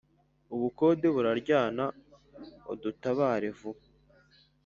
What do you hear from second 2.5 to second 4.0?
udutabare vuba